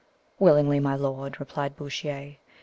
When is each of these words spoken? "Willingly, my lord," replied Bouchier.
"Willingly, 0.39 0.79
my 0.79 0.95
lord," 0.95 1.39
replied 1.39 1.75
Bouchier. 1.77 2.37